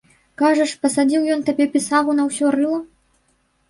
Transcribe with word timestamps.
Кажаш, 0.41 0.71
пасадзіў 0.85 1.29
ён 1.35 1.45
табе 1.51 1.69
пісагу 1.77 2.19
на 2.21 2.29
ўсё 2.33 2.45
рыла?! 2.61 2.85